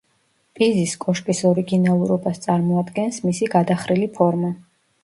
პიზის 0.59 0.95
კოშკის 1.03 1.41
ორიგინალურობას 1.51 2.43
წარმოადგენს 2.49 3.25
მისი 3.31 3.53
გადახრილი 3.57 4.15
ფორმა. 4.19 4.57